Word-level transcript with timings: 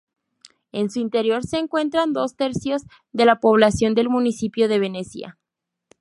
En 0.71 0.89
su 0.89 0.99
interior 0.99 1.43
se 1.45 1.59
encuentran 1.59 2.11
dos 2.11 2.35
tercios 2.35 2.81
de 3.11 3.25
la 3.25 3.39
población 3.39 3.93
del 3.93 4.09
municipio 4.09 4.67
de 4.67 4.79
Venecia. 4.79 5.37